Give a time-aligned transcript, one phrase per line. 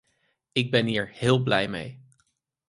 [0.51, 2.03] Ik ben hier heel blij mee.